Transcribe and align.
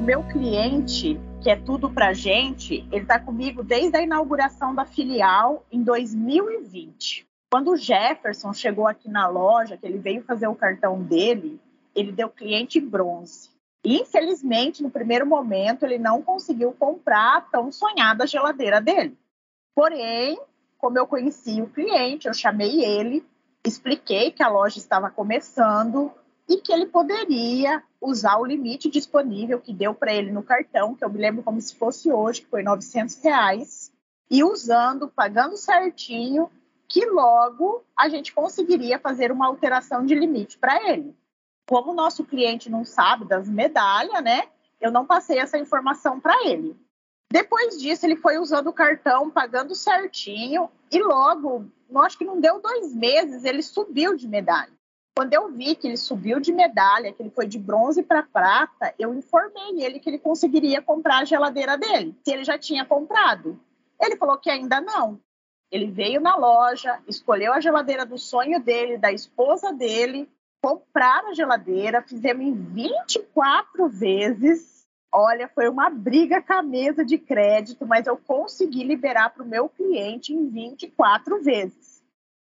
meu 0.00 0.22
cliente, 0.22 1.20
que 1.42 1.50
é 1.50 1.56
tudo 1.56 1.90
pra 1.90 2.14
gente, 2.14 2.86
ele 2.90 3.02
está 3.02 3.20
comigo 3.20 3.62
desde 3.62 3.98
a 3.98 4.02
inauguração 4.02 4.74
da 4.74 4.86
filial 4.86 5.64
em 5.70 5.82
2020. 5.82 7.26
Quando 7.52 7.72
o 7.72 7.76
Jefferson 7.76 8.52
chegou 8.52 8.86
aqui 8.86 9.10
na 9.10 9.28
loja, 9.28 9.76
que 9.76 9.86
ele 9.86 9.98
veio 9.98 10.22
fazer 10.22 10.46
o 10.46 10.54
cartão 10.54 11.02
dele, 11.02 11.60
ele 11.94 12.12
deu 12.12 12.30
cliente 12.30 12.80
bronze. 12.80 13.50
Infelizmente, 13.84 14.82
no 14.82 14.90
primeiro 14.90 15.26
momento, 15.26 15.84
ele 15.84 15.98
não 15.98 16.22
conseguiu 16.22 16.72
comprar 16.72 17.36
a 17.36 17.40
tão 17.42 17.70
sonhada 17.70 18.26
geladeira 18.26 18.80
dele. 18.80 19.16
Porém, 19.74 20.40
como 20.78 20.98
eu 20.98 21.06
conheci 21.06 21.60
o 21.60 21.68
cliente, 21.68 22.26
eu 22.26 22.34
chamei 22.34 22.82
ele, 22.84 23.24
expliquei 23.66 24.30
que 24.30 24.42
a 24.42 24.48
loja 24.48 24.78
estava 24.78 25.10
começando 25.10 26.10
e 26.50 26.56
que 26.56 26.72
ele 26.72 26.86
poderia 26.86 27.80
usar 28.00 28.36
o 28.38 28.44
limite 28.44 28.90
disponível 28.90 29.60
que 29.60 29.72
deu 29.72 29.94
para 29.94 30.12
ele 30.12 30.32
no 30.32 30.42
cartão, 30.42 30.96
que 30.96 31.04
eu 31.04 31.08
me 31.08 31.16
lembro 31.16 31.44
como 31.44 31.60
se 31.60 31.76
fosse 31.76 32.10
hoje, 32.10 32.40
que 32.40 32.48
foi 32.48 32.64
900 32.64 33.22
reais, 33.22 33.92
e 34.28 34.42
usando, 34.42 35.06
pagando 35.06 35.56
certinho, 35.56 36.50
que 36.88 37.06
logo 37.06 37.84
a 37.96 38.08
gente 38.08 38.32
conseguiria 38.32 38.98
fazer 38.98 39.30
uma 39.30 39.46
alteração 39.46 40.04
de 40.04 40.12
limite 40.12 40.58
para 40.58 40.90
ele. 40.90 41.16
Como 41.68 41.92
o 41.92 41.94
nosso 41.94 42.24
cliente 42.24 42.68
não 42.68 42.84
sabe 42.84 43.26
das 43.26 43.48
medalhas, 43.48 44.20
né? 44.24 44.48
Eu 44.80 44.90
não 44.90 45.06
passei 45.06 45.38
essa 45.38 45.56
informação 45.56 46.18
para 46.18 46.48
ele. 46.48 46.76
Depois 47.32 47.78
disso, 47.78 48.04
ele 48.04 48.16
foi 48.16 48.38
usando 48.38 48.66
o 48.66 48.72
cartão, 48.72 49.30
pagando 49.30 49.76
certinho, 49.76 50.68
e 50.90 51.00
logo, 51.00 51.66
acho 51.98 52.18
que 52.18 52.24
não 52.24 52.40
deu 52.40 52.60
dois 52.60 52.92
meses, 52.92 53.44
ele 53.44 53.62
subiu 53.62 54.16
de 54.16 54.26
medalha. 54.26 54.79
Quando 55.20 55.34
eu 55.34 55.52
vi 55.52 55.74
que 55.74 55.86
ele 55.86 55.98
subiu 55.98 56.40
de 56.40 56.50
medalha, 56.50 57.12
que 57.12 57.22
ele 57.22 57.28
foi 57.28 57.46
de 57.46 57.58
bronze 57.58 58.02
para 58.02 58.22
prata, 58.22 58.94
eu 58.98 59.12
informei 59.12 59.84
ele 59.84 60.00
que 60.00 60.08
ele 60.08 60.18
conseguiria 60.18 60.80
comprar 60.80 61.18
a 61.18 61.24
geladeira 61.26 61.76
dele, 61.76 62.16
se 62.24 62.32
ele 62.32 62.42
já 62.42 62.58
tinha 62.58 62.86
comprado. 62.86 63.60
Ele 64.00 64.16
falou 64.16 64.38
que 64.38 64.48
ainda 64.48 64.80
não. 64.80 65.20
Ele 65.70 65.90
veio 65.90 66.22
na 66.22 66.36
loja, 66.36 67.02
escolheu 67.06 67.52
a 67.52 67.60
geladeira 67.60 68.06
do 68.06 68.16
sonho 68.16 68.58
dele, 68.60 68.96
da 68.96 69.12
esposa 69.12 69.74
dele, 69.74 70.26
compraram 70.62 71.28
a 71.28 71.34
geladeira, 71.34 72.00
fizemos 72.00 72.42
em 72.42 72.54
24 72.54 73.90
vezes. 73.90 74.86
Olha, 75.12 75.48
foi 75.48 75.68
uma 75.68 75.90
briga 75.90 76.40
com 76.40 76.54
a 76.54 76.62
mesa 76.62 77.04
de 77.04 77.18
crédito, 77.18 77.86
mas 77.86 78.06
eu 78.06 78.16
consegui 78.16 78.84
liberar 78.84 79.28
para 79.28 79.42
o 79.42 79.46
meu 79.46 79.68
cliente 79.68 80.32
em 80.32 80.48
24 80.48 81.42
vezes. 81.42 81.89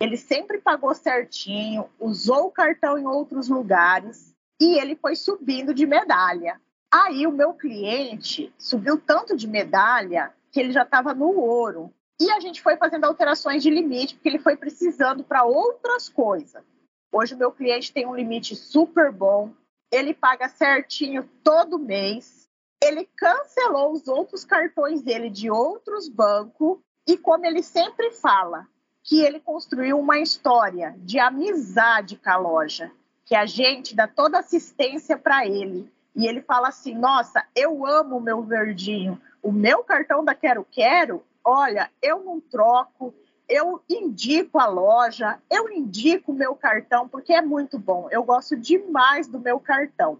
Ele 0.00 0.16
sempre 0.16 0.58
pagou 0.58 0.94
certinho, 0.94 1.88
usou 1.98 2.46
o 2.46 2.50
cartão 2.50 2.98
em 2.98 3.06
outros 3.06 3.48
lugares 3.48 4.34
e 4.60 4.78
ele 4.78 4.94
foi 4.94 5.16
subindo 5.16 5.74
de 5.74 5.86
medalha. 5.86 6.60
Aí 6.92 7.26
o 7.26 7.32
meu 7.32 7.52
cliente 7.52 8.52
subiu 8.56 8.98
tanto 8.98 9.36
de 9.36 9.46
medalha 9.46 10.32
que 10.50 10.60
ele 10.60 10.72
já 10.72 10.82
estava 10.82 11.12
no 11.14 11.32
ouro. 11.38 11.92
E 12.20 12.30
a 12.30 12.40
gente 12.40 12.62
foi 12.62 12.76
fazendo 12.76 13.04
alterações 13.04 13.62
de 13.62 13.70
limite, 13.70 14.14
porque 14.14 14.28
ele 14.28 14.38
foi 14.38 14.56
precisando 14.56 15.22
para 15.22 15.44
outras 15.44 16.08
coisas. 16.08 16.64
Hoje 17.12 17.34
o 17.34 17.38
meu 17.38 17.52
cliente 17.52 17.92
tem 17.92 18.06
um 18.06 18.14
limite 18.14 18.56
super 18.56 19.12
bom, 19.12 19.52
ele 19.90 20.12
paga 20.12 20.48
certinho 20.48 21.28
todo 21.42 21.78
mês, 21.78 22.48
ele 22.82 23.08
cancelou 23.16 23.92
os 23.92 24.08
outros 24.08 24.44
cartões 24.44 25.02
dele 25.02 25.30
de 25.30 25.50
outros 25.50 26.08
bancos 26.08 26.78
e 27.06 27.16
como 27.16 27.46
ele 27.46 27.62
sempre 27.62 28.10
fala, 28.10 28.66
que 29.08 29.20
ele 29.20 29.40
construiu 29.40 29.98
uma 29.98 30.18
história 30.18 30.94
de 30.98 31.18
amizade 31.18 32.16
com 32.16 32.30
a 32.30 32.36
loja, 32.36 32.92
que 33.24 33.34
a 33.34 33.46
gente 33.46 33.96
dá 33.96 34.06
toda 34.06 34.38
assistência 34.38 35.16
para 35.16 35.46
ele. 35.46 35.90
E 36.14 36.26
ele 36.26 36.42
fala 36.42 36.68
assim: 36.68 36.94
"Nossa, 36.94 37.42
eu 37.56 37.86
amo 37.86 38.18
o 38.18 38.20
meu 38.20 38.42
verdinho. 38.42 39.20
O 39.42 39.50
meu 39.50 39.82
cartão 39.82 40.22
da 40.22 40.34
Quero 40.34 40.66
Quero 40.70 41.22
olha, 41.48 41.90
eu 42.02 42.22
não 42.22 42.40
troco, 42.40 43.14
eu 43.48 43.80
indico 43.88 44.58
a 44.58 44.66
loja, 44.66 45.38
eu 45.50 45.70
indico 45.70 46.30
o 46.30 46.34
meu 46.34 46.54
cartão, 46.54 47.08
porque 47.08 47.32
é 47.32 47.40
muito 47.40 47.78
bom. 47.78 48.06
Eu 48.10 48.22
gosto 48.22 48.54
demais 48.54 49.26
do 49.26 49.40
meu 49.40 49.58
cartão. 49.58 50.18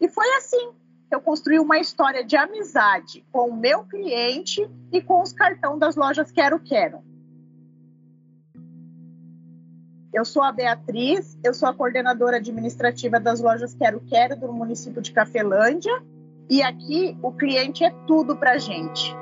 E 0.00 0.08
foi 0.08 0.32
assim 0.36 0.70
que 1.08 1.14
eu 1.14 1.20
construí 1.20 1.58
uma 1.58 1.80
história 1.80 2.24
de 2.24 2.36
amizade 2.36 3.26
com 3.32 3.48
o 3.48 3.56
meu 3.56 3.84
cliente 3.84 4.70
e 4.92 5.02
com 5.02 5.20
os 5.20 5.32
cartões 5.32 5.80
das 5.80 5.96
lojas 5.96 6.30
Quero 6.30 6.60
Quero. 6.60 7.09
Eu 10.12 10.24
sou 10.24 10.42
a 10.42 10.50
Beatriz, 10.50 11.38
eu 11.42 11.54
sou 11.54 11.68
a 11.68 11.74
coordenadora 11.74 12.38
administrativa 12.38 13.20
das 13.20 13.40
lojas 13.40 13.74
Quero 13.74 14.00
Quero 14.00 14.34
do 14.36 14.52
município 14.52 15.00
de 15.00 15.12
Cafelândia. 15.12 16.02
E 16.48 16.62
aqui 16.62 17.16
o 17.22 17.30
cliente 17.30 17.84
é 17.84 17.90
tudo 18.08 18.36
para 18.36 18.58
gente. 18.58 19.14